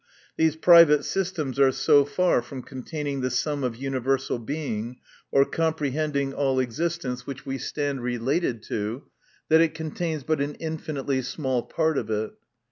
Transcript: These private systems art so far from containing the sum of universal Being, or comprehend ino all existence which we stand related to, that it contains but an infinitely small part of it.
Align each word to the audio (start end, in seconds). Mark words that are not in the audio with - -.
These 0.35 0.55
private 0.55 1.05
systems 1.05 1.59
art 1.59 1.75
so 1.75 2.05
far 2.05 2.41
from 2.41 2.63
containing 2.63 3.21
the 3.21 3.29
sum 3.29 3.63
of 3.63 3.75
universal 3.75 4.39
Being, 4.39 4.97
or 5.31 5.45
comprehend 5.45 6.17
ino 6.17 6.35
all 6.35 6.59
existence 6.59 7.27
which 7.27 7.45
we 7.45 7.59
stand 7.59 8.01
related 8.01 8.63
to, 8.63 9.03
that 9.49 9.61
it 9.61 9.75
contains 9.75 10.23
but 10.23 10.41
an 10.41 10.55
infinitely 10.55 11.21
small 11.21 11.61
part 11.61 11.99
of 11.99 12.09
it. 12.09 12.31